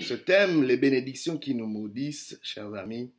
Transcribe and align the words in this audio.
Ce 0.00 0.14
thème, 0.14 0.62
les 0.62 0.76
bénédictions 0.76 1.38
qui 1.38 1.54
nous 1.54 1.66
maudissent, 1.66 2.38
chers 2.42 2.72
amis, 2.74 3.10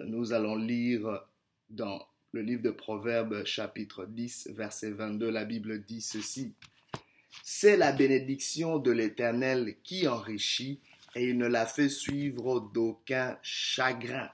nous 0.00 0.32
allons 0.32 0.56
lire 0.56 1.24
dans 1.68 2.06
le 2.32 2.42
livre 2.42 2.62
de 2.62 2.70
Proverbes 2.70 3.44
chapitre 3.44 4.06
10, 4.06 4.50
verset 4.52 4.90
22. 4.92 5.30
La 5.30 5.44
Bible 5.44 5.84
dit 5.84 6.00
ceci. 6.00 6.54
C'est 7.42 7.76
la 7.76 7.92
bénédiction 7.92 8.78
de 8.78 8.90
l'Éternel 8.90 9.76
qui 9.82 10.08
enrichit 10.08 10.80
et 11.14 11.28
il 11.30 11.38
ne 11.38 11.46
la 11.46 11.66
fait 11.66 11.88
suivre 11.88 12.60
d'aucun 12.60 13.38
chagrin. 13.42 14.30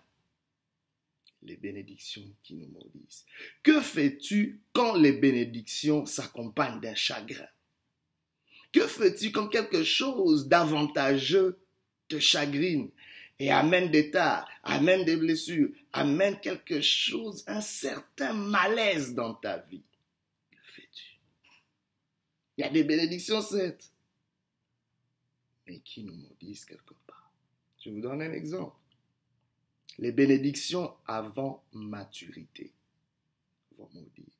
Les 1.42 1.56
bénédictions 1.56 2.28
qui 2.42 2.54
nous 2.54 2.68
maudissent. 2.68 3.24
Que 3.62 3.80
fais-tu 3.80 4.60
quand 4.72 4.94
les 4.94 5.12
bénédictions 5.12 6.06
s'accompagnent 6.06 6.80
d'un 6.80 6.94
chagrin? 6.94 7.46
Que 8.76 8.86
fais-tu 8.86 9.32
quand 9.32 9.48
quelque 9.48 9.82
chose 9.82 10.48
d'avantageux 10.48 11.58
te 12.08 12.18
chagrine? 12.18 12.90
Et 13.38 13.50
amène 13.50 13.90
des 13.90 14.10
tares, 14.10 14.46
amène 14.62 15.02
des 15.06 15.16
blessures, 15.16 15.70
amène 15.94 16.38
quelque 16.40 16.82
chose, 16.82 17.42
un 17.46 17.62
certain 17.62 18.34
malaise 18.34 19.14
dans 19.14 19.32
ta 19.32 19.56
vie 19.56 19.82
Que 20.50 20.58
fais-tu? 20.62 21.18
Il 22.58 22.60
y 22.60 22.64
a 22.64 22.68
des 22.68 22.84
bénédictions, 22.84 23.40
certes, 23.40 23.90
mais 25.66 25.78
qui 25.80 26.04
nous 26.04 26.14
maudissent 26.14 26.66
quelque 26.66 26.94
part. 27.06 27.32
Je 27.82 27.88
vous 27.88 28.02
donne 28.02 28.20
un 28.20 28.32
exemple. 28.32 28.76
Les 29.98 30.12
bénédictions 30.12 30.92
avant 31.06 31.64
maturité 31.72 32.74
vont 33.78 33.88
maudire. 33.94 34.36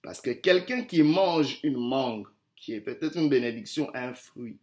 Parce 0.00 0.20
que 0.20 0.30
quelqu'un 0.30 0.84
qui 0.84 1.02
mange 1.02 1.58
une 1.64 1.78
mangue, 1.78 2.28
qui 2.62 2.74
est 2.74 2.80
peut-être 2.80 3.16
une 3.16 3.28
bénédiction, 3.28 3.90
un 3.92 4.14
fruit, 4.14 4.56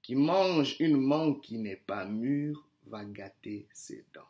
qui 0.00 0.14
mange 0.14 0.76
une 0.78 0.96
mangue 0.96 1.40
qui 1.40 1.58
n'est 1.58 1.82
pas 1.84 2.04
mûre, 2.04 2.68
va 2.86 3.04
gâter 3.04 3.66
ses 3.74 4.04
dents. 4.14 4.20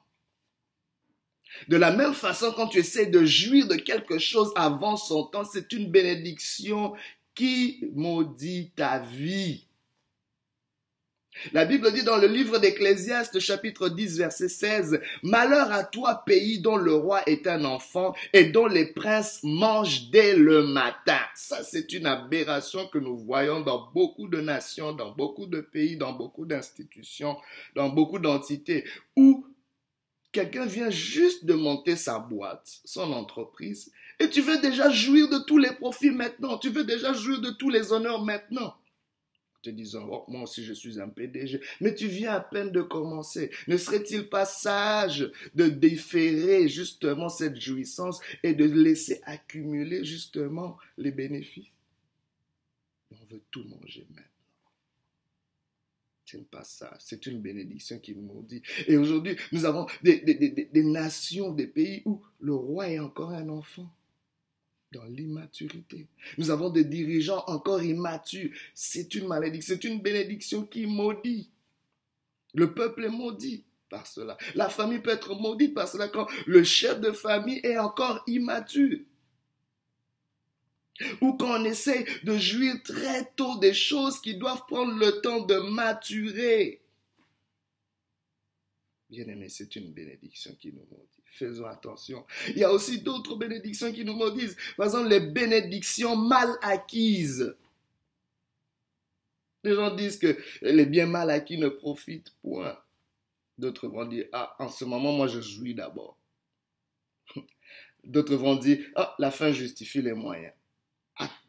De 1.68 1.76
la 1.76 1.90
même 1.90 2.14
façon, 2.14 2.54
quand 2.56 2.68
tu 2.68 2.78
essaies 2.78 3.06
de 3.06 3.22
jouir 3.26 3.68
de 3.68 3.74
quelque 3.74 4.18
chose 4.18 4.50
avant 4.56 4.96
son 4.96 5.24
temps, 5.24 5.44
c'est 5.44 5.74
une 5.74 5.90
bénédiction 5.90 6.94
qui 7.34 7.84
maudit 7.92 8.72
ta 8.74 8.98
vie. 9.00 9.65
La 11.52 11.64
Bible 11.64 11.92
dit 11.92 12.02
dans 12.02 12.16
le 12.16 12.26
livre 12.26 12.58
d'Ecclésiaste 12.58 13.40
chapitre 13.40 13.88
10 13.88 14.18
verset 14.18 14.48
16, 14.48 15.00
Malheur 15.22 15.70
à 15.70 15.84
toi 15.84 16.22
pays 16.24 16.60
dont 16.60 16.76
le 16.76 16.94
roi 16.94 17.22
est 17.26 17.46
un 17.46 17.64
enfant 17.64 18.14
et 18.32 18.44
dont 18.44 18.66
les 18.66 18.86
princes 18.86 19.40
mangent 19.42 20.10
dès 20.10 20.34
le 20.34 20.62
matin. 20.62 21.20
Ça 21.34 21.62
c'est 21.62 21.92
une 21.92 22.06
aberration 22.06 22.86
que 22.88 22.98
nous 22.98 23.16
voyons 23.16 23.60
dans 23.60 23.90
beaucoup 23.92 24.28
de 24.28 24.40
nations, 24.40 24.92
dans 24.92 25.12
beaucoup 25.12 25.46
de 25.46 25.60
pays, 25.60 25.96
dans 25.96 26.12
beaucoup 26.12 26.46
d'institutions, 26.46 27.36
dans 27.74 27.90
beaucoup 27.90 28.18
d'entités 28.18 28.84
où 29.16 29.46
quelqu'un 30.32 30.66
vient 30.66 30.90
juste 30.90 31.44
de 31.44 31.54
monter 31.54 31.96
sa 31.96 32.18
boîte, 32.18 32.80
son 32.84 33.12
entreprise, 33.12 33.92
et 34.18 34.28
tu 34.28 34.40
veux 34.40 34.58
déjà 34.58 34.90
jouir 34.90 35.28
de 35.28 35.38
tous 35.46 35.58
les 35.58 35.72
profits 35.72 36.10
maintenant, 36.10 36.58
tu 36.58 36.70
veux 36.70 36.84
déjà 36.84 37.12
jouir 37.12 37.40
de 37.40 37.50
tous 37.50 37.70
les 37.70 37.92
honneurs 37.92 38.22
maintenant 38.22 38.74
te 39.66 39.70
disant, 39.70 40.06
oh, 40.10 40.24
moi 40.28 40.42
aussi 40.42 40.64
je 40.64 40.72
suis 40.72 41.00
un 41.00 41.08
PDG, 41.08 41.60
mais 41.80 41.94
tu 41.94 42.06
viens 42.06 42.32
à 42.32 42.40
peine 42.40 42.70
de 42.70 42.82
commencer. 42.82 43.50
Ne 43.66 43.76
serait-il 43.76 44.28
pas 44.28 44.44
sage 44.44 45.30
de 45.54 45.68
déférer 45.68 46.68
justement 46.68 47.28
cette 47.28 47.60
jouissance 47.60 48.20
et 48.42 48.54
de 48.54 48.64
laisser 48.64 49.20
accumuler 49.24 50.04
justement 50.04 50.78
les 50.96 51.10
bénéfices? 51.10 51.66
On 53.10 53.24
veut 53.28 53.42
tout 53.50 53.64
manger 53.64 54.06
maintenant. 54.08 54.22
Ce 56.24 56.36
n'est 56.36 56.44
pas 56.44 56.64
ça. 56.64 56.96
C'est 57.00 57.26
une 57.26 57.40
bénédiction 57.40 57.98
qui 57.98 58.14
nous 58.14 58.42
dit. 58.42 58.62
Et 58.88 58.96
aujourd'hui, 58.96 59.36
nous 59.52 59.64
avons 59.64 59.86
des 60.02 60.82
nations, 60.84 61.52
des 61.52 61.68
pays 61.68 62.02
où 62.04 62.20
le 62.40 62.54
roi 62.54 62.88
est 62.88 62.98
encore 62.98 63.30
un 63.30 63.48
enfant 63.48 63.88
dans 64.92 65.04
l'immaturité. 65.04 66.06
Nous 66.38 66.50
avons 66.50 66.70
des 66.70 66.84
dirigeants 66.84 67.44
encore 67.46 67.82
immatures. 67.82 68.50
C'est 68.74 69.14
une 69.14 69.26
malédiction, 69.26 69.74
c'est 69.74 69.88
une 69.88 70.00
bénédiction 70.00 70.64
qui 70.64 70.86
maudit. 70.86 71.50
Le 72.54 72.72
peuple 72.72 73.04
est 73.04 73.10
maudit 73.10 73.64
par 73.90 74.06
cela. 74.06 74.36
La 74.54 74.68
famille 74.68 75.00
peut 75.00 75.10
être 75.10 75.34
maudite 75.34 75.74
par 75.74 75.88
cela 75.88 76.08
quand 76.08 76.26
le 76.46 76.64
chef 76.64 77.00
de 77.00 77.12
famille 77.12 77.60
est 77.62 77.78
encore 77.78 78.22
immature. 78.26 78.98
Ou 81.20 81.34
quand 81.34 81.60
on 81.60 81.64
essaie 81.64 82.06
de 82.24 82.38
jouir 82.38 82.74
très 82.82 83.30
tôt 83.36 83.58
des 83.58 83.74
choses 83.74 84.20
qui 84.20 84.34
doivent 84.34 84.64
prendre 84.66 84.94
le 84.94 85.20
temps 85.20 85.44
de 85.44 85.56
maturer. 85.56 86.80
Bien-aimé, 89.08 89.48
c'est 89.48 89.76
une 89.76 89.92
bénédiction 89.92 90.54
qui 90.56 90.72
nous 90.72 90.84
maudit. 90.90 91.22
Faisons 91.24 91.66
attention. 91.66 92.26
Il 92.48 92.58
y 92.58 92.64
a 92.64 92.72
aussi 92.72 93.00
d'autres 93.00 93.36
bénédictions 93.36 93.92
qui 93.92 94.04
nous 94.04 94.14
maudissent. 94.14 94.56
Par 94.76 94.86
exemple, 94.86 95.08
les 95.08 95.20
bénédictions 95.20 96.16
mal 96.16 96.48
acquises. 96.62 97.54
Les 99.62 99.74
gens 99.74 99.94
disent 99.94 100.18
que 100.18 100.36
les 100.62 100.86
biens 100.86 101.06
mal 101.06 101.30
acquis 101.30 101.58
ne 101.58 101.68
profitent 101.68 102.34
point. 102.42 102.78
D'autres 103.58 103.88
vont 103.88 104.04
dire, 104.06 104.26
ah, 104.32 104.56
en 104.58 104.68
ce 104.68 104.84
moment, 104.84 105.12
moi, 105.12 105.28
je 105.28 105.40
jouis 105.40 105.74
d'abord. 105.74 106.18
D'autres 108.04 108.36
vont 108.36 108.56
dire, 108.56 108.84
ah, 108.96 109.14
la 109.18 109.30
fin 109.30 109.52
justifie 109.52 110.02
les 110.02 110.12
moyens 110.14 110.52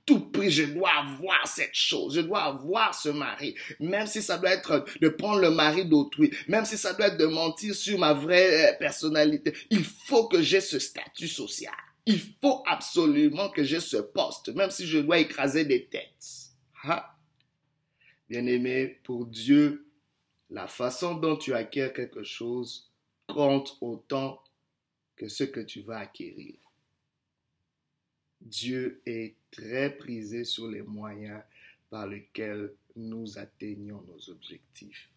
tout 0.07 0.22
prix, 0.22 0.50
je 0.50 0.63
dois 0.63 0.90
avoir 0.90 1.45
cette 1.45 1.75
chose, 1.75 2.16
je 2.16 2.22
dois 2.22 2.44
avoir 2.44 2.95
ce 2.95 3.09
mari, 3.09 3.56
même 3.79 4.07
si 4.07 4.23
ça 4.23 4.38
doit 4.38 4.53
être 4.53 4.85
de 5.01 5.09
prendre 5.09 5.41
le 5.41 5.51
mari 5.51 5.85
d'autrui, 5.85 6.34
même 6.47 6.66
si 6.66 6.78
ça 6.78 6.94
doit 6.94 7.07
être 7.07 7.18
de 7.18 7.25
mentir 7.25 7.75
sur 7.75 8.00
ma 8.00 8.13
vraie 8.13 8.72
euh, 8.72 8.78
personnalité. 8.79 9.53
Il 9.69 9.84
faut 9.84 10.28
que 10.29 10.41
j'ai 10.41 10.62
ce 10.62 10.79
statut 10.79 11.28
social. 11.28 11.73
Il 12.06 12.22
faut 12.41 12.63
absolument 12.66 13.50
que 13.50 13.66
j'ai 13.66 13.81
ce 13.81 13.97
poste, 13.97 14.56
même 14.56 14.72
si 14.72 14.88
je 14.88 15.00
dois 15.00 15.19
écraser 15.19 15.66
des 15.66 15.88
têtes. 15.88 16.53
Bien-aimé, 18.29 19.01
pour 19.03 19.25
Dieu, 19.25 19.91
la 20.50 20.68
façon 20.68 21.16
dont 21.16 21.35
tu 21.35 21.53
acquiers 21.53 21.91
quelque 21.94 22.24
chose 22.24 22.94
compte 23.28 23.78
autant 23.81 24.41
que 25.18 25.28
ce 25.28 25.44
que 25.44 25.59
tu 25.59 25.81
vas 25.81 26.00
acquérir. 26.00 26.56
Dieu 28.50 29.02
est 29.06 29.35
très 29.52 29.96
prisé 29.96 30.44
sur 30.44 30.68
les 30.68 30.81
moyens 30.81 31.41
par 31.90 32.08
lesquels 32.08 32.72
nous 32.96 33.38
atteignons 33.38 34.02
nos 34.08 34.30
objectifs. 34.30 35.09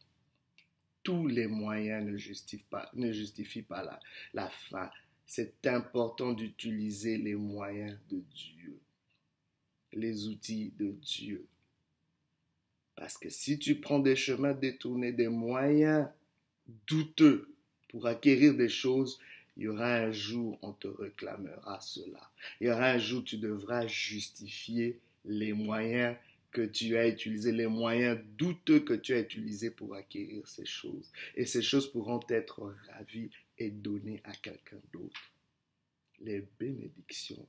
Tous 1.03 1.27
les 1.27 1.47
moyens 1.47 2.05
ne 2.05 2.17
justifient 2.17 3.63
pas, 3.63 3.83
la, 3.83 4.01
la 4.35 4.49
fin. 4.49 4.91
C'est 5.27 5.67
important 5.67 6.33
d'utiliser 6.33 7.17
les 7.17 7.35
moyens 7.35 7.97
de 8.11 8.23
Dieu, 8.35 8.79
les 9.93 10.27
outils 10.27 10.73
de 10.79 10.91
Dieu. 10.91 11.47
Parce 12.97 13.17
que 13.17 13.31
si 13.31 13.59
tu 13.59 13.77
prends 13.77 14.01
des 14.01 14.17
chemins 14.17 14.53
détournés, 14.53 15.13
des 15.13 15.29
moyens 15.29 16.09
douteux 16.87 17.55
pour 17.89 18.07
acquérir 18.07 18.55
des 18.55 18.69
choses, 18.69 19.19
il 19.61 19.65
y 19.65 19.69
aura 19.69 19.95
un 19.97 20.11
jour, 20.11 20.59
on 20.63 20.73
te 20.73 20.89
réclamera 20.89 21.79
cela. 21.83 22.31
Il 22.61 22.69
y 22.69 22.71
aura 22.71 22.93
un 22.93 22.99
jour, 22.99 23.23
tu 23.23 23.37
devras 23.37 23.87
justifier 23.87 24.99
les 25.27 25.53
moyens 25.53 26.17
que 26.51 26.63
tu 26.63 26.97
as 26.97 27.07
utilisés, 27.07 27.53
les 27.53 27.67
moyens 27.67 28.19
douteux 28.39 28.81
que 28.81 28.95
tu 28.95 29.13
as 29.13 29.21
utilisés 29.21 29.71
pour 29.71 29.95
acquérir 29.95 30.49
ces 30.49 30.65
choses. 30.65 31.13
Et 31.37 31.45
ces 31.45 31.61
choses 31.61 31.93
pourront 31.93 32.21
être 32.31 32.75
ravies 32.89 33.29
et 33.59 33.69
données 33.69 34.23
à 34.25 34.33
quelqu'un 34.33 34.81
d'autre. 34.95 35.21
Les 36.21 36.43
bénédictions 36.59 37.47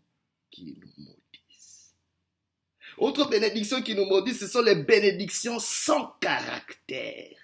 qui 0.50 0.78
nous 0.82 1.06
maudissent. 1.06 1.96
Autre 2.98 3.30
bénédiction 3.30 3.82
qui 3.82 3.96
nous 3.96 4.06
maudit, 4.06 4.34
ce 4.34 4.48
sont 4.48 4.62
les 4.62 4.76
bénédictions 4.76 5.60
sans 5.60 6.08
caractère. 6.20 7.41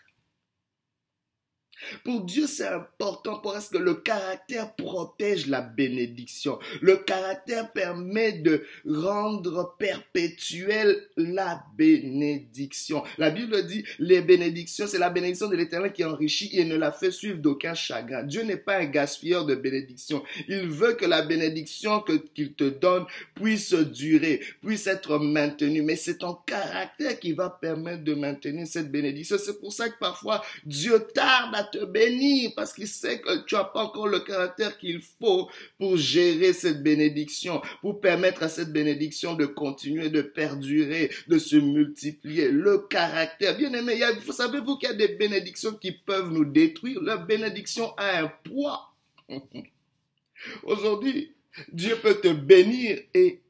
Pour 2.04 2.22
Dieu, 2.22 2.48
c'est 2.48 2.68
important 2.68 3.40
parce 3.40 3.70
que 3.70 3.78
le 3.78 3.96
caractère 3.96 4.76
protège 4.76 5.48
la 5.48 5.62
bénédiction. 5.62 6.60
Le 6.82 6.98
caractère 6.98 7.72
permet 7.72 8.34
de 8.34 8.64
rendre 8.86 9.76
perpétuelle 9.78 11.08
la 11.16 11.64
bénédiction. 11.78 13.04
La 13.18 13.30
Bible 13.30 13.66
dit, 13.68 13.84
les 14.00 14.22
bénédictions, 14.22 14.88
c'est 14.88 14.98
la 14.98 15.10
bénédiction 15.10 15.48
de 15.48 15.56
l'éternel 15.56 15.94
qui 15.94 16.04
enrichit 16.04 16.50
et 16.54 16.66
ne 16.66 16.76
la 16.76 16.92
fait 16.92 17.12
suivre 17.12 17.40
d'aucun 17.40 17.74
chagrin. 17.74 18.24
Dieu 18.24 18.44
n'est 18.44 18.58
pas 18.58 18.78
un 18.78 18.86
gaspilleur 18.86 19.46
de 19.46 19.56
bénédiction. 19.56 20.24
Il 20.48 20.68
veut 20.68 20.94
que 20.94 21.06
la 21.06 21.22
bénédiction 21.22 22.04
qu'il 22.34 22.54
te 22.54 22.70
donne 22.70 23.06
puisse 23.36 23.74
durer, 23.74 24.42
puisse 24.62 24.88
être 24.88 25.20
maintenue. 25.20 25.82
Mais 25.82 25.96
c'est 25.96 26.20
ton 26.20 26.34
caractère 26.34 27.20
qui 27.20 27.34
va 27.34 27.50
permettre 27.50 28.04
de 28.04 28.14
maintenir 28.14 28.68
cette 28.68 28.92
bénédiction. 28.92 29.38
C'est 29.44 29.60
pour 29.60 29.74
ça 29.74 29.90
que 29.90 30.00
parfois 30.00 30.44
Dieu 30.66 31.00
tarde 31.14 31.54
à 31.56 31.64
te 31.72 31.84
bénir 31.86 32.52
parce 32.56 32.74
qu'il 32.74 32.88
sait 32.88 33.20
que 33.20 33.46
tu 33.46 33.56
n'as 33.56 33.64
pas 33.64 33.84
encore 33.84 34.08
le 34.08 34.20
caractère 34.20 34.78
qu'il 34.78 35.02
faut 35.02 35.50
pour 35.78 35.98
gérer 35.98 36.54
cette 36.54 36.84
bénédiction, 36.84 37.62
pour 37.82 38.02
permettre 38.02 38.44
à 38.44 38.50
cette 38.50 38.72
bénédiction 38.72 39.34
de 39.34 39.46
continuer, 39.46 40.10
de 40.10 40.22
perdurer, 40.22 41.12
de 41.28 41.38
se 41.38 41.56
multiplier. 41.56 42.50
Le 42.50 42.80
caractère, 42.80 43.58
bien 43.58 43.74
aimé, 43.74 44.00
vous 44.26 44.34
savez-vous 44.34 44.78
qu'il 44.78 44.90
y 44.90 44.92
a 44.92 44.96
des 44.96 45.16
bénédictions 45.16 45.74
qui 45.74 45.92
peuvent 45.92 46.32
nous 46.32 46.46
détruire. 46.46 47.02
La 47.02 47.18
bénédiction 47.18 47.94
a 47.98 48.20
un 48.20 48.32
poids. 48.44 48.94
Aujourd'hui, 50.64 51.34
Dieu 51.72 51.96
peut 52.02 52.20
te 52.22 52.32
bénir 52.32 53.00
et 53.14 53.42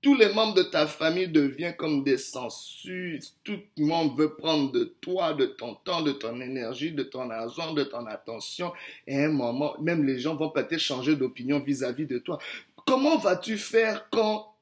tous 0.00 0.14
les 0.14 0.32
membres 0.32 0.54
de 0.54 0.62
ta 0.62 0.86
famille 0.86 1.28
deviennent 1.28 1.76
comme 1.76 2.04
des 2.04 2.18
sangsues. 2.18 3.20
Tout 3.42 3.58
le 3.76 3.84
monde 3.84 4.16
veut 4.16 4.34
prendre 4.34 4.70
de 4.70 4.84
toi, 5.00 5.34
de 5.34 5.46
ton 5.46 5.74
temps, 5.74 6.02
de 6.02 6.12
ton 6.12 6.40
énergie, 6.40 6.92
de 6.92 7.02
ton 7.02 7.30
argent, 7.30 7.72
de 7.72 7.82
ton 7.84 8.06
attention. 8.06 8.72
Et 9.06 9.18
à 9.18 9.26
un 9.26 9.32
moment, 9.32 9.76
même 9.80 10.04
les 10.04 10.20
gens 10.20 10.36
vont 10.36 10.50
peut-être 10.50 10.78
changer 10.78 11.16
d'opinion 11.16 11.58
vis-à-vis 11.58 12.06
de 12.06 12.18
toi. 12.18 12.38
Comment 12.86 13.18
vas-tu 13.18 13.58
faire 13.58 14.08
quand 14.10 14.54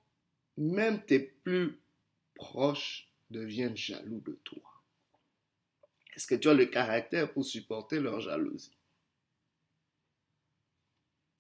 même 0.57 1.03
tes 1.03 1.19
plus 1.19 1.79
proches 2.35 3.09
deviennent 3.31 3.77
jaloux 3.77 4.23
de 4.27 4.39
toi? 4.43 4.63
Est-ce 6.15 6.27
que 6.27 6.35
tu 6.35 6.49
as 6.49 6.55
le 6.55 6.67
caractère 6.67 7.31
pour 7.31 7.45
supporter 7.45 8.01
leur 8.01 8.21
jalousie? 8.21 8.76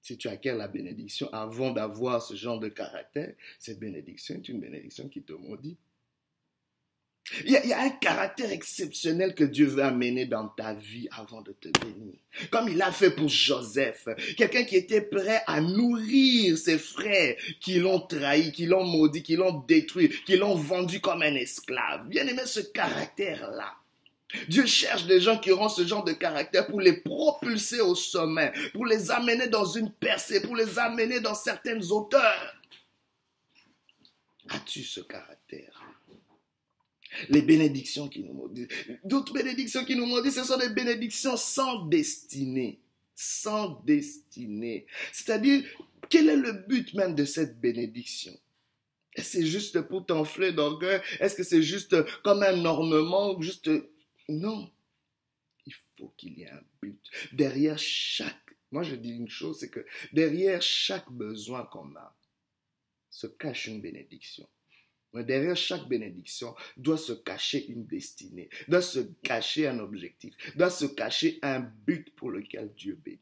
Si 0.06 0.16
tu 0.16 0.28
acquiers 0.28 0.52
la 0.52 0.68
bénédiction 0.68 1.28
avant 1.32 1.72
d'avoir 1.72 2.22
ce 2.22 2.36
genre 2.36 2.60
de 2.60 2.68
caractère, 2.68 3.34
cette 3.58 3.80
bénédiction 3.80 4.36
est 4.36 4.48
une 4.48 4.60
bénédiction 4.60 5.08
qui 5.08 5.22
te 5.22 5.32
maudit. 5.32 5.76
Il 7.44 7.50
y, 7.50 7.72
a, 7.72 7.80
un 7.80 7.90
caractère 7.90 8.52
exceptionnel 8.52 9.34
que 9.34 9.42
Dieu 9.42 9.66
veut 9.66 9.82
amener 9.82 10.26
dans 10.26 10.46
ta 10.46 10.74
vie 10.74 11.08
avant 11.10 11.42
de 11.42 11.50
te 11.50 11.68
bénir. 11.80 12.14
Comme 12.52 12.68
il 12.68 12.80
a 12.80 12.92
fait 12.92 13.10
pour 13.10 13.28
Joseph. 13.28 14.06
Quelqu'un 14.36 14.62
qui 14.62 14.76
était 14.76 15.00
prêt 15.00 15.42
à 15.48 15.60
nourrir 15.60 16.56
ses 16.56 16.78
frères 16.78 17.34
qui 17.58 17.80
l'ont 17.80 17.98
trahi, 17.98 18.52
qui 18.52 18.66
l'ont 18.66 18.84
maudit, 18.84 19.24
qui 19.24 19.34
l'ont 19.34 19.64
détruit, 19.66 20.12
qui 20.24 20.36
l'ont 20.36 20.54
vendu 20.54 21.00
comme 21.00 21.22
un 21.22 21.34
esclave. 21.34 22.06
Bien 22.06 22.24
aimé 22.28 22.42
ce 22.44 22.60
caractère-là. 22.60 23.74
Dieu 24.48 24.66
cherche 24.66 25.06
des 25.06 25.20
gens 25.20 25.38
qui 25.38 25.52
auront 25.52 25.68
ce 25.68 25.86
genre 25.86 26.04
de 26.04 26.12
caractère 26.12 26.66
pour 26.66 26.80
les 26.80 27.00
propulser 27.00 27.80
au 27.80 27.94
sommet, 27.94 28.52
pour 28.72 28.84
les 28.84 29.10
amener 29.10 29.46
dans 29.48 29.64
une 29.64 29.90
percée, 29.92 30.40
pour 30.40 30.56
les 30.56 30.78
amener 30.78 31.20
dans 31.20 31.34
certaines 31.34 31.84
hauteurs. 31.92 32.54
As-tu 34.48 34.82
ce 34.82 35.00
caractère? 35.00 35.82
Les 37.28 37.42
bénédictions 37.42 38.08
qui 38.08 38.20
nous 38.20 38.32
maudissent. 38.32 38.68
D'autres 39.04 39.32
bénédictions 39.32 39.84
qui 39.84 39.96
nous 39.96 40.06
maudissent, 40.06 40.34
ce 40.34 40.44
sont 40.44 40.58
des 40.58 40.70
bénédictions 40.70 41.36
sans 41.36 41.86
destinée. 41.86 42.80
Sans 43.14 43.80
destinée. 43.84 44.86
C'est-à-dire, 45.12 45.64
quel 46.10 46.28
est 46.28 46.36
le 46.36 46.52
but 46.52 46.92
même 46.94 47.14
de 47.14 47.24
cette 47.24 47.60
bénédiction? 47.60 48.36
C'est 49.16 49.46
juste 49.46 49.80
pour 49.80 50.04
t'enfler 50.04 50.52
d'orgueil? 50.52 51.00
Est-ce 51.20 51.34
que 51.34 51.42
c'est 51.42 51.62
juste 51.62 51.96
comme 52.22 52.42
un 52.42 52.64
ornement, 52.66 53.40
juste 53.40 53.70
non. 54.28 54.70
Il 55.66 55.74
faut 55.96 56.12
qu'il 56.16 56.38
y 56.38 56.42
ait 56.42 56.50
un 56.50 56.62
but. 56.80 57.00
Derrière 57.32 57.78
chaque, 57.78 58.56
moi 58.70 58.82
je 58.82 58.94
dis 58.94 59.10
une 59.10 59.28
chose, 59.28 59.58
c'est 59.58 59.70
que 59.70 59.84
derrière 60.12 60.62
chaque 60.62 61.10
besoin 61.10 61.64
qu'on 61.64 61.94
a, 61.96 62.16
se 63.10 63.26
cache 63.26 63.66
une 63.66 63.80
bénédiction. 63.80 64.48
Mais 65.12 65.24
derrière 65.24 65.56
chaque 65.56 65.88
bénédiction 65.88 66.54
doit 66.76 66.98
se 66.98 67.12
cacher 67.12 67.66
une 67.68 67.86
destinée, 67.86 68.50
doit 68.68 68.82
se 68.82 69.00
cacher 69.22 69.66
un 69.66 69.78
objectif, 69.78 70.36
doit 70.56 70.70
se 70.70 70.84
cacher 70.84 71.38
un 71.42 71.60
but 71.60 72.14
pour 72.14 72.30
lequel 72.30 72.74
Dieu 72.74 72.94
bénit. 73.02 73.20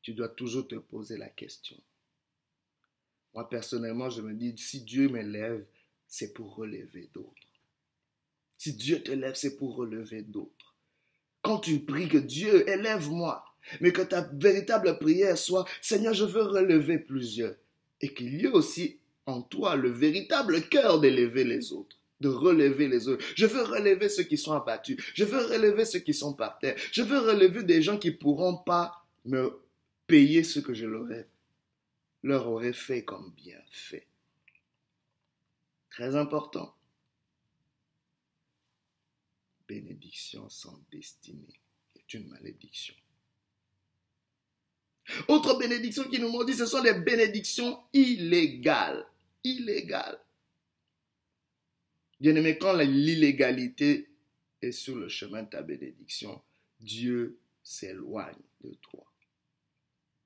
Tu 0.00 0.14
dois 0.14 0.28
toujours 0.28 0.66
te 0.66 0.76
poser 0.76 1.16
la 1.16 1.28
question. 1.28 1.76
Moi, 3.34 3.48
personnellement, 3.48 4.10
je 4.10 4.22
me 4.22 4.32
dis, 4.32 4.56
si 4.56 4.82
Dieu 4.82 5.08
m'élève, 5.08 5.66
c'est 6.06 6.32
pour 6.32 6.54
relever 6.54 7.10
d'autres. 7.12 7.53
Si 8.64 8.72
Dieu 8.72 9.02
te 9.02 9.12
lève, 9.12 9.34
c'est 9.34 9.58
pour 9.58 9.76
relever 9.76 10.22
d'autres. 10.22 10.74
Quand 11.42 11.58
tu 11.58 11.80
pries 11.80 12.08
que 12.08 12.16
Dieu 12.16 12.66
élève-moi, 12.66 13.44
mais 13.82 13.92
que 13.92 14.00
ta 14.00 14.22
véritable 14.22 14.98
prière 14.98 15.36
soit 15.36 15.66
Seigneur, 15.82 16.14
je 16.14 16.24
veux 16.24 16.44
relever 16.44 16.98
plusieurs. 16.98 17.54
Et 18.00 18.14
qu'il 18.14 18.40
y 18.40 18.46
ait 18.46 18.48
aussi 18.48 19.00
en 19.26 19.42
toi 19.42 19.76
le 19.76 19.90
véritable 19.90 20.66
cœur 20.70 20.98
d'élever 20.98 21.44
les 21.44 21.74
autres, 21.74 21.98
de 22.20 22.30
relever 22.30 22.88
les 22.88 23.06
autres. 23.06 23.22
Je 23.34 23.44
veux 23.44 23.64
relever 23.64 24.08
ceux 24.08 24.22
qui 24.22 24.38
sont 24.38 24.54
abattus. 24.54 24.96
Je 25.12 25.24
veux 25.24 25.44
relever 25.44 25.84
ceux 25.84 25.98
qui 25.98 26.14
sont 26.14 26.32
par 26.32 26.58
terre. 26.58 26.76
Je 26.90 27.02
veux 27.02 27.18
relever 27.18 27.64
des 27.64 27.82
gens 27.82 27.98
qui 27.98 28.12
ne 28.12 28.16
pourront 28.16 28.56
pas 28.56 29.04
me 29.26 29.60
payer 30.06 30.42
ce 30.42 30.58
que 30.58 30.72
je 30.72 30.86
leur, 30.86 31.06
leur 32.22 32.48
aurais 32.48 32.72
fait 32.72 33.04
comme 33.04 33.30
bien 33.36 33.60
fait. 33.70 34.06
Très 35.90 36.16
important 36.16 36.73
bénédiction 39.68 40.48
sans 40.48 40.78
destinée 40.90 41.60
est 41.96 42.14
une 42.14 42.28
malédiction. 42.28 42.94
Autre 45.28 45.58
bénédiction 45.58 46.04
qui 46.04 46.18
nous 46.18 46.30
maudit, 46.30 46.54
ce 46.54 46.66
sont 46.66 46.82
les 46.82 46.94
bénédictions 46.94 47.78
illégales. 47.92 49.06
Illégales. 49.42 50.18
Bien-aimé, 52.20 52.56
quand 52.56 52.72
l'illégalité 52.74 54.08
est 54.62 54.72
sur 54.72 54.96
le 54.96 55.08
chemin 55.08 55.42
de 55.42 55.50
ta 55.50 55.62
bénédiction, 55.62 56.40
Dieu 56.80 57.38
s'éloigne 57.62 58.34
de 58.62 58.72
toi. 58.80 59.04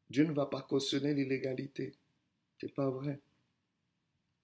Dieu 0.09 0.25
ne 0.25 0.33
va 0.33 0.47
pas 0.47 0.63
cautionner 0.63 1.13
l'illégalité. 1.13 1.95
C'est 2.61 2.73
pas 2.73 2.89
vrai. 2.89 3.21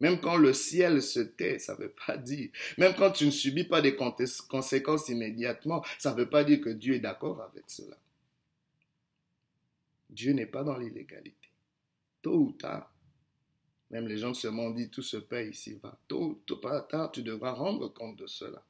Même 0.04 0.20
quand 0.20 0.36
le 0.36 0.52
ciel 0.52 1.00
se 1.00 1.20
tait, 1.20 1.58
ça 1.58 1.72
ne 1.72 1.78
veut 1.78 1.94
pas 2.06 2.18
dire. 2.18 2.50
Même 2.76 2.94
quand 2.94 3.10
tu 3.10 3.24
ne 3.24 3.30
subis 3.30 3.64
pas 3.64 3.80
des 3.80 3.96
conséquences 3.96 5.08
immédiatement, 5.08 5.82
ça 5.98 6.12
ne 6.12 6.18
veut 6.18 6.28
pas 6.28 6.44
dire 6.44 6.60
que 6.60 6.68
Dieu 6.68 6.96
est 6.96 7.00
d'accord 7.00 7.40
avec 7.40 7.64
cela. 7.68 7.96
Dieu 10.10 10.34
n'est 10.34 10.44
pas 10.44 10.62
dans 10.62 10.76
l'illégalité. 10.76 11.48
Tôt 12.20 12.36
ou 12.36 12.52
tard, 12.52 12.92
même 13.88 14.06
les 14.06 14.18
gens 14.18 14.32
de 14.32 14.36
ce 14.36 14.48
monde 14.48 14.76
disent 14.76 14.90
tout 14.90 15.00
se 15.00 15.16
paye 15.16 15.48
ici-bas. 15.48 15.98
Tôt 16.06 16.38
ou 16.50 16.54
tard, 16.54 17.10
tu 17.10 17.22
devras 17.22 17.52
rendre 17.52 17.88
compte 17.88 18.18
de 18.18 18.26
cela. 18.26 18.62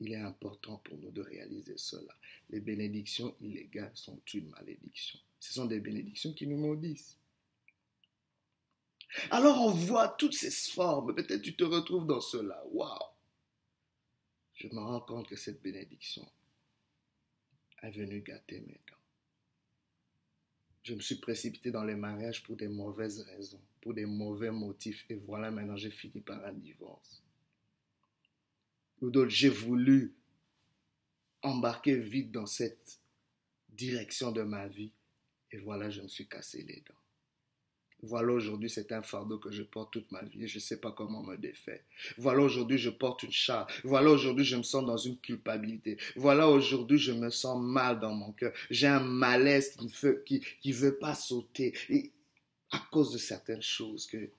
Il 0.00 0.12
est 0.12 0.16
important 0.16 0.82
pour 0.84 0.98
nous 0.98 1.12
de 1.12 1.22
réaliser 1.22 1.78
cela. 1.78 2.14
Les 2.50 2.60
bénédictions 2.60 3.34
illégales 3.40 3.90
sont 3.94 4.20
une 4.34 4.50
malédiction. 4.50 5.18
Ce 5.40 5.54
sont 5.54 5.64
des 5.64 5.80
bénédictions 5.80 6.34
qui 6.34 6.46
nous 6.46 6.58
maudissent. 6.58 7.16
Alors 9.30 9.60
on 9.60 9.70
voit 9.70 10.08
toutes 10.08 10.34
ces 10.34 10.50
formes. 10.50 11.14
Peut-être 11.14 11.42
tu 11.42 11.56
te 11.56 11.64
retrouves 11.64 12.06
dans 12.06 12.20
cela. 12.20 12.62
Waouh! 12.72 12.98
Je 14.54 14.68
me 14.68 14.80
rends 14.80 15.00
compte 15.00 15.28
que 15.28 15.36
cette 15.36 15.62
bénédiction 15.62 16.28
est 17.82 17.90
venue 17.90 18.20
gâter 18.20 18.60
mes 18.60 18.80
dents. 18.88 18.96
Je 20.82 20.94
me 20.94 21.00
suis 21.00 21.16
précipité 21.16 21.70
dans 21.70 21.84
les 21.84 21.94
mariages 21.94 22.42
pour 22.42 22.56
des 22.56 22.68
mauvaises 22.68 23.20
raisons, 23.20 23.60
pour 23.80 23.94
des 23.94 24.06
mauvais 24.06 24.50
motifs. 24.50 25.04
Et 25.10 25.14
voilà, 25.14 25.50
maintenant 25.50 25.76
j'ai 25.76 25.90
fini 25.90 26.20
par 26.20 26.44
un 26.44 26.52
divorce. 26.52 27.22
Ou 29.00 29.10
d'autres, 29.10 29.30
j'ai 29.30 29.48
voulu 29.48 30.16
embarquer 31.42 31.96
vite 31.96 32.32
dans 32.32 32.46
cette 32.46 32.98
direction 33.68 34.32
de 34.32 34.42
ma 34.42 34.66
vie. 34.66 34.92
Et 35.52 35.58
voilà, 35.58 35.88
je 35.88 36.02
me 36.02 36.08
suis 36.08 36.26
cassé 36.26 36.62
les 36.62 36.80
dents. 36.80 37.07
Voilà 38.02 38.32
aujourd'hui, 38.32 38.70
c'est 38.70 38.92
un 38.92 39.02
fardeau 39.02 39.38
que 39.38 39.50
je 39.50 39.62
porte 39.62 39.92
toute 39.92 40.10
ma 40.12 40.22
vie 40.22 40.46
je 40.46 40.56
ne 40.56 40.60
sais 40.60 40.80
pas 40.80 40.92
comment 40.92 41.22
me 41.22 41.36
défaire. 41.36 41.80
Voilà 42.16 42.42
aujourd'hui, 42.42 42.78
je 42.78 42.90
porte 42.90 43.24
une 43.24 43.32
charge. 43.32 43.72
Voilà 43.82 44.10
aujourd'hui, 44.10 44.44
je 44.44 44.56
me 44.56 44.62
sens 44.62 44.86
dans 44.86 44.96
une 44.96 45.18
culpabilité. 45.18 45.98
Voilà 46.14 46.48
aujourd'hui, 46.48 46.98
je 46.98 47.12
me 47.12 47.30
sens 47.30 47.60
mal 47.60 47.98
dans 47.98 48.14
mon 48.14 48.32
cœur. 48.32 48.52
J'ai 48.70 48.86
un 48.86 49.00
malaise 49.00 49.74
qui 50.24 50.40
ne 50.64 50.72
veut 50.74 50.98
pas 50.98 51.14
sauter. 51.14 51.74
Et 51.88 52.12
à 52.70 52.78
cause 52.90 53.12
de 53.12 53.18
certaines 53.18 53.62
choses 53.62 54.06
que 54.06 54.30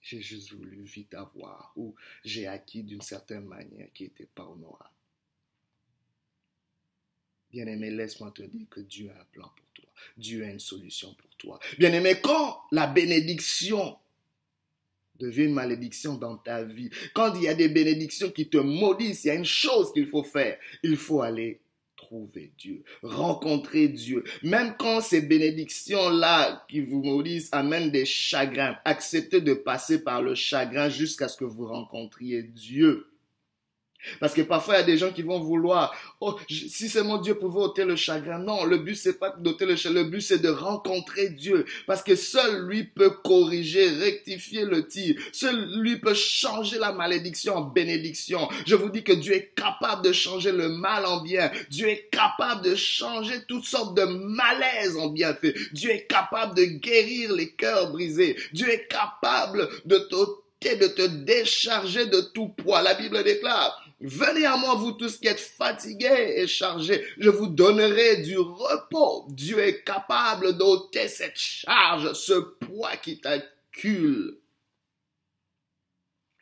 j'ai 0.00 0.22
juste 0.22 0.52
voulu 0.52 0.82
vite 0.82 1.12
avoir 1.14 1.72
ou 1.76 1.94
j'ai 2.24 2.46
acquis 2.46 2.82
d'une 2.82 3.02
certaine 3.02 3.44
manière 3.44 3.92
qui 3.92 4.04
n'était 4.04 4.28
pas 4.34 4.44
honorable. 4.44 4.88
Bien-aimé, 7.58 7.90
laisse-moi 7.90 8.30
te 8.30 8.42
dire 8.42 8.68
que 8.70 8.78
Dieu 8.78 9.10
a 9.10 9.20
un 9.20 9.24
plan 9.32 9.50
pour 9.56 9.66
toi. 9.74 9.90
Dieu 10.16 10.44
a 10.44 10.48
une 10.48 10.60
solution 10.60 11.12
pour 11.14 11.30
toi. 11.38 11.58
Bien-aimé, 11.76 12.14
quand 12.22 12.60
la 12.70 12.86
bénédiction 12.86 13.96
devient 15.18 15.46
une 15.46 15.54
malédiction 15.54 16.14
dans 16.14 16.36
ta 16.36 16.62
vie, 16.62 16.88
quand 17.14 17.34
il 17.34 17.42
y 17.42 17.48
a 17.48 17.54
des 17.54 17.68
bénédictions 17.68 18.30
qui 18.30 18.48
te 18.48 18.58
maudissent, 18.58 19.24
il 19.24 19.26
y 19.26 19.30
a 19.30 19.34
une 19.34 19.44
chose 19.44 19.92
qu'il 19.92 20.06
faut 20.06 20.22
faire. 20.22 20.56
Il 20.84 20.96
faut 20.96 21.20
aller 21.20 21.60
trouver 21.96 22.52
Dieu, 22.56 22.84
rencontrer 23.02 23.88
Dieu. 23.88 24.22
Même 24.44 24.76
quand 24.78 25.00
ces 25.00 25.22
bénédictions-là 25.22 26.64
qui 26.68 26.80
vous 26.80 27.02
maudissent 27.02 27.48
amènent 27.50 27.90
des 27.90 28.06
chagrins, 28.06 28.76
acceptez 28.84 29.40
de 29.40 29.54
passer 29.54 30.04
par 30.04 30.22
le 30.22 30.36
chagrin 30.36 30.90
jusqu'à 30.90 31.26
ce 31.26 31.36
que 31.36 31.44
vous 31.44 31.66
rencontriez 31.66 32.44
Dieu. 32.44 33.08
Parce 34.20 34.34
que 34.34 34.42
parfois, 34.42 34.74
il 34.74 34.78
y 34.78 34.82
a 34.82 34.86
des 34.86 34.98
gens 34.98 35.10
qui 35.10 35.22
vont 35.22 35.40
vouloir, 35.40 35.94
oh, 36.20 36.36
si 36.48 36.88
seulement 36.88 37.18
Dieu 37.18 37.34
pouvait 37.34 37.60
ôter 37.60 37.84
le 37.84 37.96
chagrin. 37.96 38.38
Non, 38.38 38.64
le 38.64 38.78
but, 38.78 38.94
c'est 38.94 39.18
pas 39.18 39.34
d'ôter 39.38 39.66
le 39.66 39.76
chagrin. 39.76 40.02
Le 40.02 40.08
but, 40.08 40.20
c'est 40.20 40.38
de 40.38 40.48
rencontrer 40.48 41.30
Dieu. 41.30 41.64
Parce 41.86 42.02
que 42.02 42.14
seul 42.14 42.66
lui 42.66 42.84
peut 42.84 43.10
corriger, 43.10 43.88
rectifier 43.88 44.64
le 44.64 44.86
tir. 44.86 45.16
Seul 45.32 45.80
lui 45.80 45.96
peut 45.96 46.14
changer 46.14 46.78
la 46.78 46.92
malédiction 46.92 47.56
en 47.56 47.62
bénédiction. 47.62 48.48
Je 48.66 48.76
vous 48.76 48.88
dis 48.88 49.02
que 49.02 49.12
Dieu 49.12 49.34
est 49.34 49.52
capable 49.54 50.04
de 50.04 50.12
changer 50.12 50.52
le 50.52 50.68
mal 50.68 51.04
en 51.04 51.22
bien. 51.22 51.50
Dieu 51.70 51.88
est 51.88 52.08
capable 52.10 52.62
de 52.62 52.74
changer 52.74 53.44
toutes 53.48 53.64
sortes 53.64 53.96
de 53.96 54.04
malaises 54.04 54.96
en 54.96 55.08
bienfait. 55.08 55.54
Dieu 55.72 55.90
est 55.90 56.06
capable 56.06 56.56
de 56.56 56.64
guérir 56.64 57.32
les 57.32 57.50
cœurs 57.50 57.90
brisés. 57.90 58.36
Dieu 58.52 58.70
est 58.70 58.86
capable 58.86 59.68
de 59.84 59.98
de 60.60 60.86
te 60.88 61.06
décharger 61.06 62.06
de 62.06 62.20
tout 62.20 62.48
poids. 62.48 62.82
La 62.82 62.94
Bible 62.94 63.22
déclare, 63.22 63.80
Venez 64.00 64.46
à 64.46 64.56
moi, 64.56 64.76
vous 64.76 64.92
tous 64.92 65.18
qui 65.18 65.26
êtes 65.26 65.40
fatigués 65.40 66.34
et 66.36 66.46
chargés, 66.46 67.04
je 67.18 67.30
vous 67.30 67.48
donnerai 67.48 68.18
du 68.18 68.38
repos. 68.38 69.26
Dieu 69.30 69.58
est 69.58 69.82
capable 69.82 70.56
d'ôter 70.56 71.08
cette 71.08 71.36
charge, 71.36 72.12
ce 72.12 72.34
poids 72.34 72.96
qui 72.96 73.20
t'accule. 73.20 74.38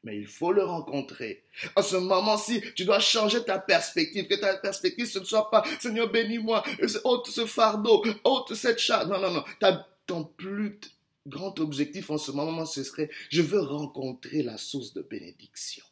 Mais 0.04 0.18
il 0.18 0.26
faut 0.26 0.52
le 0.52 0.64
rencontrer. 0.64 1.44
En 1.74 1.82
ce 1.82 1.96
moment-ci, 1.96 2.62
tu 2.76 2.84
dois 2.84 3.00
changer 3.00 3.42
ta 3.42 3.58
perspective. 3.58 4.28
Que 4.28 4.34
ta 4.34 4.56
perspective, 4.58 5.06
ce 5.06 5.18
ne 5.18 5.24
soit 5.24 5.50
pas, 5.50 5.64
Seigneur, 5.80 6.10
bénis-moi, 6.10 6.62
ôte 7.04 7.26
ce 7.28 7.46
fardeau, 7.46 8.04
ôte 8.22 8.54
cette 8.54 8.78
charge. 8.78 9.08
Non, 9.08 9.18
non, 9.18 9.30
non. 9.30 9.44
ton 10.06 10.24
plus 10.24 10.78
grand 11.26 11.58
objectif 11.58 12.10
en 12.10 12.18
ce 12.18 12.30
moment, 12.30 12.66
ce 12.66 12.84
serait, 12.84 13.10
je 13.30 13.42
veux 13.42 13.60
rencontrer 13.60 14.42
la 14.42 14.58
source 14.58 14.92
de 14.92 15.02
bénédiction. 15.02 15.84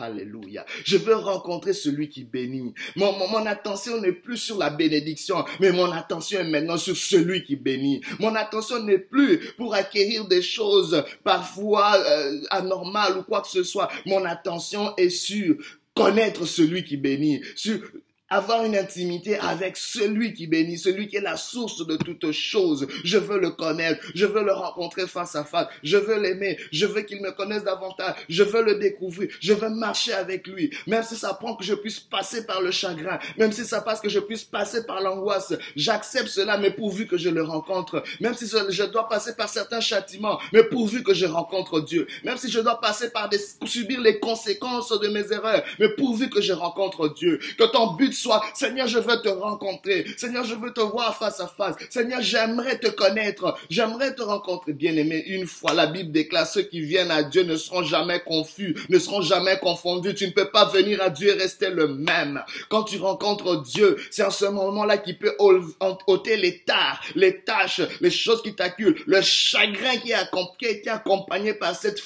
Alléluia. 0.00 0.64
Je 0.84 0.96
veux 0.96 1.14
rencontrer 1.14 1.72
celui 1.72 2.08
qui 2.08 2.24
bénit. 2.24 2.74
Mon, 2.96 3.46
attention 3.46 4.00
n'est 4.00 4.12
plus 4.12 4.36
sur 4.36 4.58
la 4.58 4.70
bénédiction, 4.70 5.44
mais 5.60 5.72
mon 5.72 5.90
attention 5.92 6.40
est 6.40 6.48
maintenant 6.48 6.76
sur 6.76 6.96
celui 6.96 7.44
qui 7.44 7.56
bénit. 7.56 8.00
Mon 8.18 8.34
attention 8.34 8.82
n'est 8.82 8.98
plus 8.98 9.38
pour 9.56 9.74
acquérir 9.74 10.26
des 10.26 10.42
choses 10.42 11.04
parfois 11.24 11.96
euh, 11.96 12.40
anormales 12.50 13.18
ou 13.18 13.22
quoi 13.22 13.42
que 13.42 13.48
ce 13.48 13.62
soit. 13.62 13.88
Mon 14.06 14.24
attention 14.24 14.94
est 14.96 15.10
sur 15.10 15.56
connaître 15.94 16.46
celui 16.46 16.84
qui 16.84 16.96
bénit, 16.96 17.42
avoir 18.30 18.64
une 18.64 18.76
intimité 18.76 19.38
avec 19.38 19.76
celui 19.76 20.32
qui 20.32 20.46
bénit, 20.46 20.78
celui 20.78 21.08
qui 21.08 21.16
est 21.16 21.20
la 21.20 21.36
source 21.36 21.84
de 21.84 21.96
toutes 21.96 22.30
choses. 22.30 22.86
Je 23.04 23.18
veux 23.18 23.40
le 23.40 23.50
connaître, 23.50 24.00
je 24.14 24.24
veux 24.24 24.44
le 24.44 24.52
rencontrer 24.52 25.08
face 25.08 25.34
à 25.34 25.44
face, 25.44 25.66
je 25.82 25.96
veux 25.96 26.20
l'aimer, 26.20 26.56
je 26.70 26.86
veux 26.86 27.02
qu'il 27.02 27.20
me 27.20 27.32
connaisse 27.32 27.64
davantage, 27.64 28.14
je 28.28 28.44
veux 28.44 28.62
le 28.62 28.76
découvrir, 28.76 29.28
je 29.40 29.52
veux 29.52 29.68
marcher 29.68 30.12
avec 30.12 30.46
lui, 30.46 30.70
même 30.86 31.02
si 31.02 31.16
ça 31.16 31.34
prend 31.34 31.56
que 31.56 31.64
je 31.64 31.74
puisse 31.74 31.98
passer 31.98 32.46
par 32.46 32.62
le 32.62 32.70
chagrin, 32.70 33.18
même 33.36 33.50
si 33.50 33.64
ça 33.64 33.80
passe 33.80 34.00
que 34.00 34.08
je 34.08 34.20
puisse 34.20 34.44
passer 34.44 34.86
par 34.86 35.00
l'angoisse, 35.00 35.52
j'accepte 35.74 36.28
cela, 36.28 36.56
mais 36.56 36.70
pourvu 36.70 37.08
que 37.08 37.16
je 37.16 37.30
le 37.30 37.42
rencontre, 37.42 38.04
même 38.20 38.34
si 38.34 38.46
je 38.46 38.84
dois 38.84 39.08
passer 39.08 39.34
par 39.34 39.48
certains 39.48 39.80
châtiments, 39.80 40.38
mais 40.52 40.62
pourvu 40.62 41.02
que 41.02 41.14
je 41.14 41.26
rencontre 41.26 41.80
Dieu, 41.80 42.06
même 42.24 42.36
si 42.36 42.48
je 42.48 42.60
dois 42.60 42.80
passer 42.80 43.10
par 43.10 43.28
des, 43.28 43.40
subir 43.64 44.00
les 44.00 44.20
conséquences 44.20 44.90
de 45.00 45.08
mes 45.08 45.32
erreurs, 45.32 45.64
mais 45.80 45.88
pourvu 45.96 46.30
que 46.30 46.40
je 46.40 46.52
rencontre 46.52 47.12
Dieu, 47.12 47.40
que 47.58 47.64
ton 47.64 47.94
but 47.94 48.19
Seigneur, 48.54 48.86
je 48.86 48.98
veux 48.98 49.20
te 49.22 49.28
rencontrer. 49.28 50.06
Seigneur, 50.16 50.44
je 50.44 50.54
veux 50.54 50.72
te 50.72 50.80
voir 50.80 51.16
face 51.16 51.40
à 51.40 51.46
face. 51.46 51.76
Seigneur, 51.90 52.20
j'aimerais 52.20 52.78
te 52.78 52.88
connaître. 52.88 53.58
J'aimerais 53.68 54.14
te 54.14 54.22
rencontrer. 54.22 54.72
Bien-aimé, 54.72 55.22
une 55.26 55.46
fois, 55.46 55.72
la 55.72 55.86
Bible 55.86 56.12
déclare, 56.12 56.46
ceux 56.46 56.62
qui 56.62 56.80
viennent 56.80 57.10
à 57.10 57.22
Dieu 57.22 57.42
ne 57.42 57.56
seront 57.56 57.82
jamais 57.82 58.20
confus, 58.20 58.76
ne 58.88 58.98
seront 58.98 59.22
jamais 59.22 59.58
confondus. 59.58 60.14
Tu 60.14 60.26
ne 60.26 60.32
peux 60.32 60.50
pas 60.50 60.66
venir 60.66 61.02
à 61.02 61.10
Dieu 61.10 61.28
et 61.28 61.38
rester 61.38 61.70
le 61.70 61.88
même. 61.88 62.42
Quand 62.68 62.84
tu 62.84 62.98
rencontres 62.98 63.62
Dieu, 63.62 63.96
c'est 64.10 64.24
en 64.24 64.30
ce 64.30 64.46
moment-là 64.46 64.98
qu'il 64.98 65.18
peut 65.18 65.36
ôter 65.38 66.36
les 66.36 66.60
tares, 66.60 67.02
les 67.14 67.40
tâches, 67.42 67.80
les 68.00 68.10
choses 68.10 68.42
qui 68.42 68.54
t'acculent, 68.54 69.02
le 69.06 69.20
chagrin 69.22 69.96
qui 69.98 70.12
a 70.12 70.28
été 70.60 70.90
accompagné 70.90 71.54
par 71.54 71.74
cette 71.74 72.00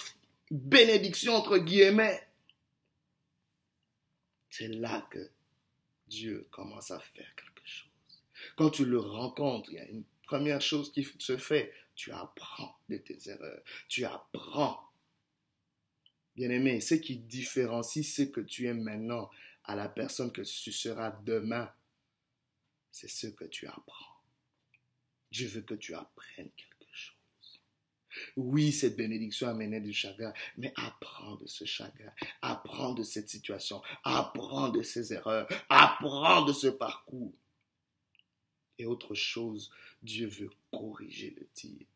bénédiction 0.51 1.35
entre 1.35 1.59
guillemets. 1.59 2.21
C'est 4.51 4.69
là 4.69 5.05
que 5.11 5.19
Dieu 6.15 6.47
commence 6.51 6.91
à 6.91 7.01
faire 7.01 7.35
quelque 7.35 7.67
chose. 7.67 7.91
Quand 8.57 8.71
tu 8.71 8.85
le 8.85 8.99
rencontres, 8.99 9.71
il 9.71 9.77
y 9.77 9.81
a 9.81 9.89
une 9.89 10.05
première 10.23 10.61
chose 10.61 10.93
qui 10.93 11.07
se 11.19 11.37
fait. 11.37 11.73
Tu 11.97 12.13
apprends 12.13 12.77
de 12.89 12.97
tes 12.99 13.19
erreurs. 13.29 13.63
Tu 13.89 14.05
apprends. 14.05 14.81
Bien-aimé, 16.37 16.81
ce 16.81 16.95
qui 16.95 17.17
différencie 17.17 18.05
ce 18.05 18.23
que 18.23 18.41
tu 18.41 18.67
es 18.67 18.75
maintenant 18.75 19.31
à 19.65 19.77
la 19.77 19.89
personne 19.89 20.33
que 20.33 20.43
tu 20.43 20.73
seras 20.73 21.11
demain, 21.25 21.73
c'est 22.91 23.09
ce 23.09 23.29
que 23.29 23.45
tu 23.45 23.67
apprends. 23.67 24.21
Je 25.31 25.47
veux 25.47 25.63
que 25.63 25.75
tu 25.75 25.95
apprennes 25.95 26.51
quelque. 26.57 26.74
Oui, 28.37 28.73
cette 28.73 28.97
bénédiction 28.97 29.49
amenait 29.49 29.81
du 29.81 29.93
chagrin, 29.93 30.33
mais 30.57 30.73
apprends 30.77 31.37
de 31.37 31.47
ce 31.47 31.65
chagrin, 31.65 32.13
apprends 32.43 32.95
de 32.95 33.03
cette 33.03 33.29
situation, 33.29 33.83
apprends 34.05 34.69
de 34.69 34.83
ces 34.83 35.13
erreurs, 35.13 35.49
apprends 35.69 36.45
de 36.45 36.53
ce 36.53 36.69
parcours. 36.69 37.35
Et 38.79 38.87
autre 38.87 39.15
chose, 39.15 39.71
Dieu 40.03 40.27
veut 40.27 40.51
corriger 40.71 41.35
le 41.39 41.47
tir. 41.55 41.87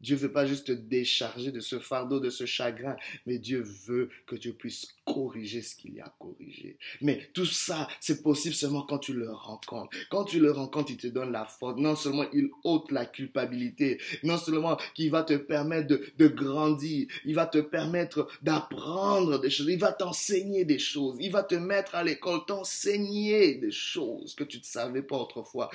Dieu 0.00 0.16
veut 0.16 0.32
pas 0.32 0.46
juste 0.46 0.68
te 0.68 0.72
décharger 0.72 1.50
de 1.50 1.60
ce 1.60 1.80
fardeau, 1.80 2.20
de 2.20 2.30
ce 2.30 2.46
chagrin, 2.46 2.96
mais 3.26 3.38
Dieu 3.38 3.60
veut 3.60 4.10
que 4.26 4.36
tu 4.36 4.52
puisses 4.52 4.86
corriger 5.12 5.62
ce 5.62 5.74
qu'il 5.76 5.94
y 5.94 6.00
a 6.00 6.06
à 6.06 6.14
corriger. 6.18 6.78
Mais 7.00 7.30
tout 7.32 7.46
ça, 7.46 7.88
c'est 8.00 8.22
possible 8.22 8.54
seulement 8.54 8.82
quand 8.82 8.98
tu 8.98 9.12
le 9.12 9.30
rencontres. 9.30 9.96
Quand 10.10 10.24
tu 10.24 10.40
le 10.40 10.50
rencontres, 10.50 10.92
il 10.92 10.96
te 10.96 11.06
donne 11.06 11.32
la 11.32 11.44
force. 11.44 11.78
Non 11.78 11.96
seulement 11.96 12.24
il 12.32 12.50
ôte 12.64 12.90
la 12.92 13.06
culpabilité, 13.06 14.00
non 14.22 14.38
seulement 14.38 14.76
qu'il 14.94 15.10
va 15.10 15.22
te 15.22 15.34
permettre 15.34 15.88
de, 15.88 16.02
de 16.16 16.28
grandir, 16.28 17.06
il 17.24 17.34
va 17.34 17.46
te 17.46 17.58
permettre 17.58 18.28
d'apprendre 18.42 19.38
des 19.40 19.50
choses, 19.50 19.68
il 19.68 19.78
va 19.78 19.92
t'enseigner 19.92 20.64
des 20.64 20.78
choses, 20.78 21.16
il 21.20 21.30
va 21.30 21.42
te 21.42 21.54
mettre 21.54 21.94
à 21.94 22.04
l'école, 22.04 22.40
t'enseigner 22.46 23.56
des 23.56 23.70
choses 23.70 24.34
que 24.34 24.44
tu 24.44 24.58
ne 24.58 24.62
savais 24.62 25.02
pas 25.02 25.16
autrefois. 25.16 25.70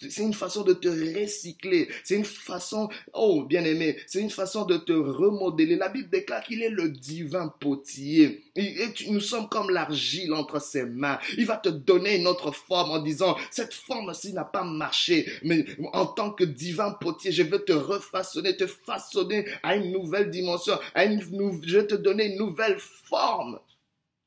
C'est 0.00 0.22
une 0.22 0.34
façon 0.34 0.62
de 0.62 0.72
te 0.72 0.88
recycler, 0.88 1.88
c'est 2.04 2.16
une 2.16 2.24
façon, 2.24 2.88
oh, 3.12 3.44
bien 3.44 3.64
aimé 3.64 3.96
c'est 4.06 4.20
une 4.20 4.30
façon 4.30 4.64
de 4.64 4.76
te 4.76 4.92
remodeler. 4.92 5.76
La 5.76 5.88
Bible 5.88 6.08
déclare 6.08 6.42
qu'il 6.42 6.62
est 6.62 6.70
le 6.70 6.88
divin 6.88 7.48
potier. 7.60 8.44
Et 8.66 9.10
nous 9.10 9.20
sommes 9.20 9.48
comme 9.48 9.70
l'argile 9.70 10.32
entre 10.34 10.60
ses 10.60 10.84
mains. 10.84 11.18
Il 11.36 11.46
va 11.46 11.56
te 11.56 11.68
donner 11.68 12.16
une 12.16 12.26
autre 12.26 12.52
forme 12.52 12.90
en 12.90 12.98
disant, 12.98 13.36
cette 13.50 13.74
forme-ci 13.74 14.32
n'a 14.32 14.44
pas 14.44 14.64
marché, 14.64 15.30
mais 15.42 15.64
en 15.92 16.06
tant 16.06 16.30
que 16.30 16.44
divin 16.44 16.92
potier, 16.92 17.32
je 17.32 17.42
veux 17.42 17.64
te 17.64 17.72
refaçonner, 17.72 18.56
te 18.56 18.66
façonner 18.66 19.46
à 19.62 19.76
une 19.76 19.92
nouvelle 19.92 20.30
dimension, 20.30 20.78
je 20.96 21.78
vais 21.78 21.86
te 21.86 21.94
donner 21.94 22.26
une 22.26 22.38
nouvelle 22.38 22.78
forme. 22.78 23.58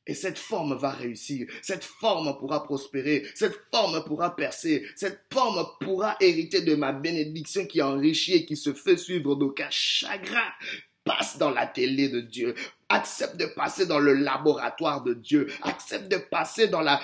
Et 0.08 0.16
cette 0.16 0.40
forme 0.40 0.76
va 0.76 0.90
réussir, 0.90 1.46
cette 1.62 1.84
forme 1.84 2.36
pourra 2.40 2.64
prospérer, 2.64 3.28
cette 3.36 3.60
forme 3.72 4.04
pourra 4.06 4.36
percer, 4.36 4.84
cette 4.96 5.22
forme 5.32 5.64
pourra 5.80 6.18
hériter 6.20 6.62
de 6.62 6.74
ma 6.74 6.94
bénédiction 6.94 7.68
qui 7.68 7.80
enrichit 7.80 8.34
et 8.34 8.46
qui 8.46 8.58
se 8.58 8.74
fait 8.74 8.98
suivre 8.98 9.36
d'aucun 9.36 9.70
chagrin. 9.70 10.50
Passe 11.10 11.40
dans 11.40 11.50
la 11.50 11.66
télé 11.66 12.08
de 12.08 12.20
Dieu, 12.22 12.54
Accepte 12.92 13.38
de 13.38 13.46
passer 13.46 13.88
dans 13.88 13.98
le 13.98 14.14
laboratoire 14.14 15.04
de 15.04 15.16
Dieu. 15.16 15.48
Accepte 15.62 16.08
de 16.12 16.18
passer 16.18 16.68
dans 16.68 16.82
la, 16.82 17.00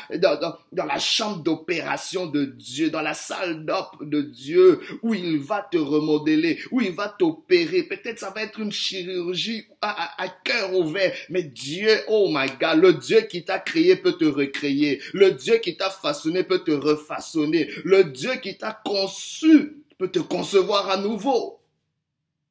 chambre 1.00 1.42
d'opération 1.44 2.28
de 2.28 2.46
Dieu, 2.46 2.92
dans 2.92 3.02
la 3.02 3.16
salle 3.16 3.66
d'op 3.66 3.98
de 4.02 4.22
Dieu, 4.22 4.80
où 5.04 5.16
il 5.16 5.40
va 5.40 5.62
te 5.62 5.78
remodeler, 5.78 6.60
où 6.72 6.82
il 6.82 6.92
va 6.92 7.10
t'opérer. 7.10 7.84
Peut-être 7.84 8.20
ça 8.20 8.32
va 8.32 8.44
être 8.44 8.60
une 8.60 8.72
chirurgie 8.72 9.68
à, 9.82 10.24
à, 10.24 10.28
cœur 10.28 10.76
ouvert. 10.76 11.14
Mais 11.30 11.44
Dieu, 11.44 11.90
oh 12.08 12.30
my 12.32 12.48
God, 12.60 12.80
le 12.80 12.94
Dieu 12.94 13.22
qui 13.22 13.44
t'a 13.44 13.60
créé 13.60 13.96
peut 13.96 14.14
te 14.14 14.26
recréer. 14.26 15.02
Le 15.14 15.32
Dieu 15.32 15.58
qui 15.58 15.78
t'a 15.78 15.90
façonné 15.90 16.44
peut 16.44 16.64
te 16.64 16.72
refaçonner. 16.72 17.70
Le 17.84 18.04
Dieu 18.04 18.36
qui 18.36 18.56
t'a 18.56 18.72
conçu 18.86 19.84
peut 19.98 20.10
te 20.10 20.20
concevoir 20.20 20.90
à 20.90 20.98
nouveau. 20.98 21.60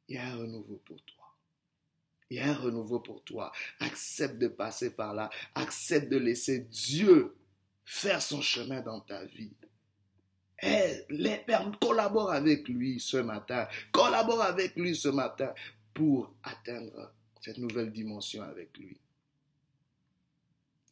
Il 0.08 0.14
y 0.14 0.18
a 0.18 0.26
un 0.26 0.36
renouveau 0.36 0.80
pour 0.84 1.02
toi. 1.02 1.13
Il 2.30 2.38
y 2.38 2.40
a 2.40 2.50
un 2.50 2.54
renouveau 2.54 3.00
pour 3.00 3.22
toi. 3.24 3.52
Accepte 3.80 4.38
de 4.38 4.48
passer 4.48 4.94
par 4.94 5.14
là. 5.14 5.30
Accepte 5.54 6.10
de 6.10 6.16
laisser 6.16 6.60
Dieu 6.60 7.36
faire 7.84 8.22
son 8.22 8.40
chemin 8.40 8.80
dans 8.80 9.00
ta 9.00 9.24
vie. 9.24 9.52
Et 10.62 11.02
les 11.10 11.44
collabore 11.80 12.30
avec 12.30 12.68
lui 12.68 12.98
ce 12.98 13.18
matin. 13.18 13.68
Collabore 13.92 14.42
avec 14.42 14.76
lui 14.76 14.96
ce 14.96 15.08
matin 15.08 15.52
pour 15.92 16.34
atteindre 16.42 17.12
cette 17.40 17.58
nouvelle 17.58 17.92
dimension 17.92 18.42
avec 18.42 18.76
lui. 18.78 18.98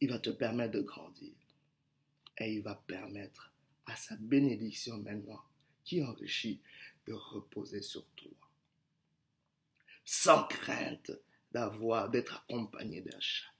Il 0.01 0.11
va 0.11 0.19
te 0.19 0.29
permettre 0.29 0.73
de 0.73 0.81
grandir. 0.81 1.33
Et 2.37 2.53
il 2.53 2.61
va 2.61 2.75
permettre 2.75 3.51
à 3.85 3.95
sa 3.95 4.15
bénédiction 4.15 4.97
maintenant, 4.97 5.41
qui 5.83 6.03
enrichit, 6.03 6.61
de 7.05 7.13
reposer 7.13 7.81
sur 7.81 8.05
toi 8.15 8.42
sans 10.05 10.43
crainte 10.43 11.11
d'avoir, 11.51 12.09
d'être 12.09 12.43
accompagné 12.47 13.01
d'un 13.01 13.19
chagrin. 13.19 13.53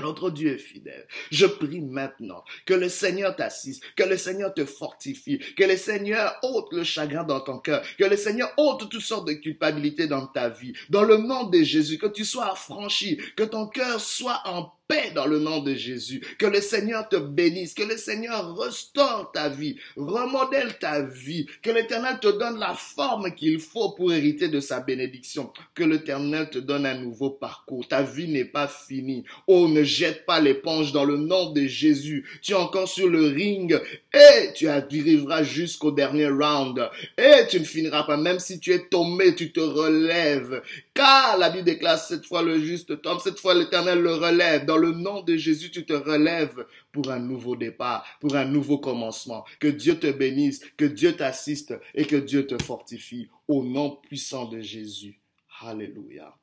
Notre 0.00 0.30
Dieu 0.30 0.54
est 0.54 0.58
fidèle. 0.58 1.06
Je 1.30 1.46
prie 1.46 1.80
maintenant 1.80 2.42
que 2.66 2.74
le 2.74 2.88
Seigneur 2.88 3.36
t'assiste, 3.36 3.82
que 3.94 4.02
le 4.02 4.16
Seigneur 4.16 4.52
te 4.52 4.64
fortifie, 4.64 5.38
que 5.56 5.64
le 5.64 5.76
Seigneur 5.76 6.36
ôte 6.42 6.72
le 6.72 6.82
chagrin 6.82 7.22
dans 7.22 7.40
ton 7.40 7.60
cœur, 7.60 7.84
que 7.96 8.04
le 8.04 8.16
Seigneur 8.16 8.52
ôte 8.56 8.90
toutes 8.90 9.00
sortes 9.00 9.28
de 9.28 9.34
culpabilités 9.34 10.08
dans 10.08 10.26
ta 10.26 10.48
vie. 10.48 10.72
Dans 10.90 11.04
le 11.04 11.16
nom 11.16 11.44
de 11.44 11.62
Jésus, 11.62 11.98
que 11.98 12.06
tu 12.06 12.24
sois 12.24 12.50
affranchi, 12.50 13.20
que 13.36 13.44
ton 13.44 13.68
cœur 13.68 14.00
soit 14.00 14.42
en 14.46 14.72
paix 14.88 15.12
dans 15.14 15.26
le 15.26 15.38
nom 15.38 15.60
de 15.60 15.74
Jésus. 15.74 16.20
Que 16.38 16.46
le 16.46 16.60
Seigneur 16.60 17.08
te 17.08 17.16
bénisse, 17.16 17.74
que 17.74 17.82
le 17.82 17.96
Seigneur 17.96 18.56
restaure 18.56 19.30
ta 19.32 19.48
vie, 19.48 19.76
remodèle 19.96 20.78
ta 20.78 21.02
vie, 21.02 21.46
que 21.62 21.70
l'Éternel 21.70 22.18
te 22.20 22.28
donne 22.28 22.58
la 22.58 22.74
forme 22.74 23.34
qu'il 23.34 23.60
faut 23.60 23.92
pour 23.92 24.12
hériter 24.12 24.48
de 24.48 24.60
sa 24.60 24.80
bénédiction, 24.80 25.52
que 25.74 25.84
l'Éternel 25.84 26.50
te 26.50 26.58
donne 26.58 26.86
un 26.86 26.98
nouveau 26.98 27.30
parcours. 27.30 27.86
Ta 27.88 28.02
vie 28.02 28.28
n'est 28.28 28.44
pas 28.44 28.68
finie. 28.68 29.24
Oh, 29.46 29.68
ne 29.68 29.82
jette 29.82 30.26
pas 30.26 30.40
l'éponge 30.40 30.92
dans 30.92 31.04
le 31.04 31.16
nom 31.16 31.52
de 31.52 31.62
Jésus. 31.62 32.26
Tu 32.42 32.52
es 32.52 32.56
encore 32.56 32.88
sur 32.88 33.08
le 33.08 33.26
ring 33.26 33.78
et 34.12 34.52
tu 34.54 34.68
arriveras 34.68 35.42
jusqu'au 35.42 35.90
dernier 35.90 36.28
round 36.28 36.88
et 37.16 37.46
tu 37.48 37.60
ne 37.60 37.64
finiras 37.64 38.04
pas. 38.04 38.16
Même 38.16 38.38
si 38.38 38.60
tu 38.60 38.72
es 38.72 38.86
tombé, 38.88 39.34
tu 39.34 39.52
te 39.52 39.60
relèves. 39.60 40.62
Car 40.92 41.38
la 41.38 41.50
Bible 41.50 41.64
déclare 41.64 41.98
cette 41.98 42.26
fois 42.26 42.42
le 42.42 42.58
juste 42.58 43.00
tombe, 43.02 43.20
cette 43.22 43.38
fois 43.40 43.54
l'Éternel 43.54 44.00
le 44.00 44.14
relève 44.14 44.64
dans 44.74 44.80
le 44.80 44.90
nom 44.90 45.22
de 45.22 45.36
Jésus, 45.36 45.70
tu 45.70 45.86
te 45.86 45.92
relèves 45.92 46.66
pour 46.90 47.08
un 47.12 47.20
nouveau 47.20 47.54
départ, 47.54 48.04
pour 48.20 48.34
un 48.34 48.44
nouveau 48.44 48.78
commencement. 48.78 49.44
Que 49.60 49.68
Dieu 49.68 50.00
te 50.00 50.10
bénisse, 50.10 50.64
que 50.76 50.84
Dieu 50.84 51.12
t'assiste 51.12 51.74
et 51.94 52.04
que 52.04 52.16
Dieu 52.16 52.44
te 52.48 52.60
fortifie 52.60 53.28
au 53.46 53.62
nom 53.62 54.00
puissant 54.02 54.46
de 54.46 54.60
Jésus. 54.60 55.20
Alléluia. 55.60 56.34